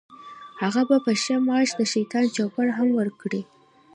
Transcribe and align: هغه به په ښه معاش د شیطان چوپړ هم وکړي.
هغه 0.61 0.81
به 0.89 0.97
په 1.05 1.11
ښه 1.21 1.35
معاش 1.45 1.69
د 1.75 1.81
شیطان 1.93 2.25
چوپړ 2.35 2.67
هم 2.77 2.89
وکړي. 2.93 3.41